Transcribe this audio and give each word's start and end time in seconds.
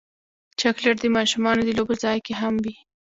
چاکلېټ 0.59 0.97
د 1.01 1.05
ماشومانو 1.17 1.61
د 1.65 1.69
لوبو 1.77 1.93
ځای 2.03 2.17
کې 2.25 2.33
هم 2.41 2.55
وي. 2.63 2.75